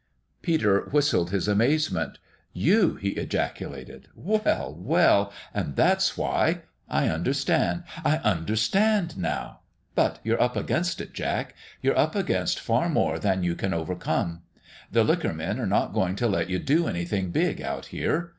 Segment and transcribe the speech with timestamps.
[0.41, 2.17] Peter whistled his amazement."
[2.69, 5.31] You!" he ejaculated." Well, well!
[5.53, 6.61] And that's why!
[6.89, 7.83] I understand.
[8.03, 9.59] I understand now.
[9.93, 11.53] But you're up against it, Jack.
[11.83, 14.41] You're up against far more than you can overcome.
[14.91, 18.29] The liquor men are not going to let you do anything big out here.